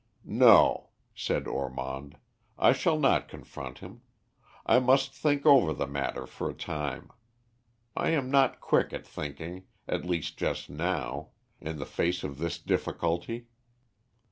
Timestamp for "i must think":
4.65-5.45